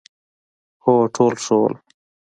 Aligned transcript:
هو، 0.83 0.93
ټول 1.15 1.33
ښه 1.43 1.55
وو، 1.59 1.69